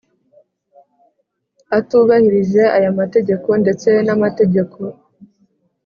[1.77, 4.79] Atubahirije aya mategeko ndetse n amategeko